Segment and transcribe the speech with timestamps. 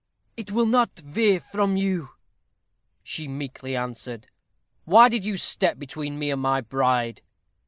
[0.35, 2.09] "It will not veer from you,"
[3.03, 4.25] she meekly answered.
[4.85, 7.21] "Why did you step between me and my bride?"